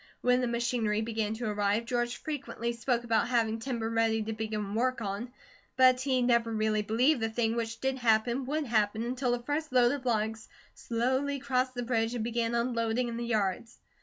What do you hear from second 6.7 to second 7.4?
believed the